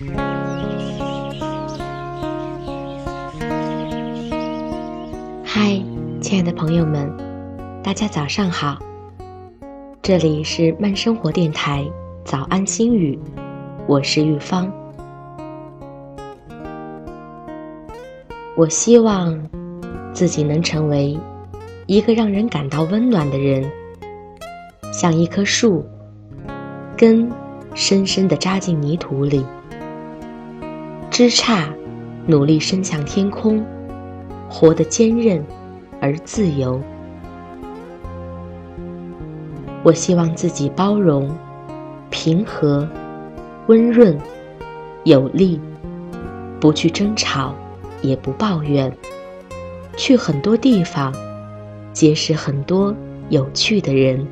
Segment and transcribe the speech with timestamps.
[0.00, 0.06] 嗨，
[6.20, 7.12] 亲爱的朋友们，
[7.82, 8.78] 大家早上好！
[10.00, 11.84] 这里是慢生活电台
[12.24, 13.18] 早安心语，
[13.88, 14.72] 我是玉芳。
[18.56, 19.36] 我希望
[20.12, 21.18] 自己能成为
[21.86, 23.68] 一个让人感到温暖的人，
[24.92, 25.84] 像一棵树，
[26.96, 27.28] 根
[27.74, 29.44] 深深的扎进泥土里，
[31.18, 31.66] 枝杈
[32.28, 33.60] 努力伸向天空。
[34.48, 35.44] 活得坚韧
[36.00, 36.80] 而自由。
[39.82, 41.28] 我希望自己包容、
[42.08, 42.88] 平和、
[43.66, 44.16] 温润、
[45.02, 45.60] 有力，
[46.60, 47.52] 不去争吵，
[48.00, 48.96] 也不抱怨，
[49.96, 51.12] 去很多地方，
[51.92, 52.94] 结识很多
[53.28, 54.24] 有趣的人。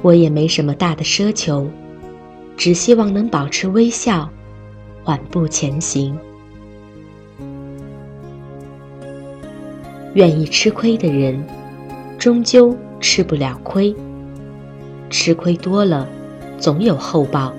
[0.00, 1.68] 我也没什么大的奢求，
[2.56, 4.28] 只希望能保持微笑。
[5.04, 6.16] 缓步前行。
[10.14, 11.44] 愿意吃亏的人，
[12.18, 13.92] 终究吃不了亏。
[15.10, 16.06] 吃亏多了，
[16.58, 17.52] 总有后报。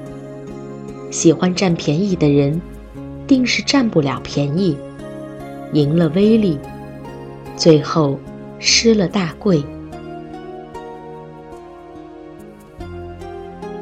[1.12, 2.62] 喜欢占便宜的人，
[3.28, 4.78] 定是占不了便宜，
[5.73, 6.58] 赢了威力，
[7.58, 8.17] 最后
[8.58, 9.64] 失了大贵。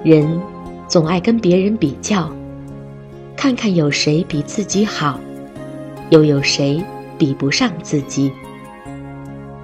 [0.04, 0.42] 人
[0.92, 2.30] 总爱跟别人比较。
[3.38, 5.18] 看看有谁比自己好，
[6.10, 6.84] 又有谁
[7.18, 8.30] 比不上自己？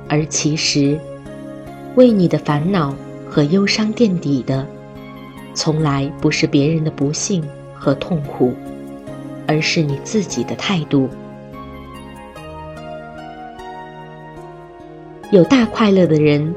[0.08, 0.98] 而其实，
[1.96, 2.96] 为你的烦恼
[3.30, 4.66] 和忧伤垫底的，
[5.54, 8.54] 从来不是别人的不幸和痛苦，
[9.46, 11.10] 而是你自己的态度。
[15.32, 16.56] 有大快乐的人，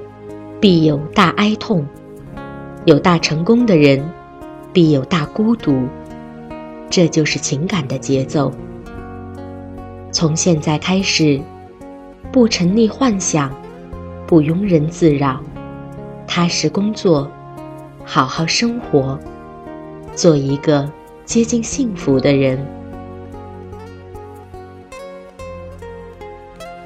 [0.60, 1.82] 必有大哀痛；
[2.84, 4.08] 有大成功的人，
[4.72, 5.88] 必有大孤独。
[6.88, 8.52] 这就是情感的节奏。
[10.10, 11.40] 从现在开始，
[12.32, 13.54] 不沉溺幻想，
[14.26, 15.40] 不庸人自扰，
[16.26, 17.30] 踏实工作，
[18.04, 19.16] 好好生活，
[20.16, 20.90] 做一个
[21.24, 22.58] 接近幸福的人。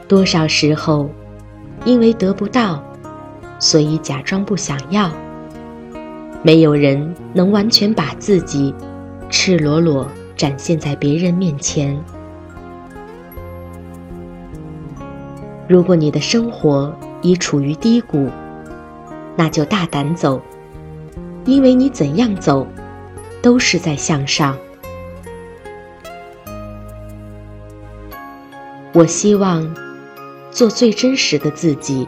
[0.06, 1.08] 多少时候，
[1.86, 2.84] 因为得不到，
[3.58, 5.10] 所以假装不想要。
[6.44, 8.74] 没有人能完全把自己。
[9.30, 10.06] 赤裸裸
[10.36, 11.98] 展现在别人面前。
[15.66, 18.28] 如果你的生活已处于低谷，
[19.34, 20.40] 那就大胆走，
[21.46, 22.66] 因为你怎样走，
[23.42, 24.54] 都是在向上。
[28.92, 29.74] 我希望
[30.50, 32.06] 做最真实的自己，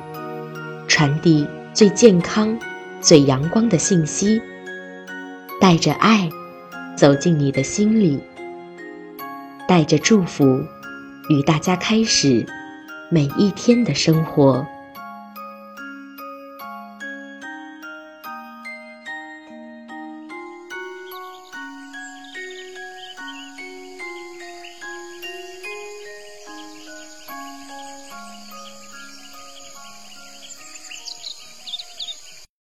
[0.86, 2.56] 传递最健康、
[3.06, 4.42] 最阳光的信息，
[5.60, 6.28] 带着爱。
[6.96, 8.18] 走进你的心里，
[9.68, 10.44] 带着祝福，
[11.28, 12.44] 与大家开始
[13.10, 14.66] 每一天的生活。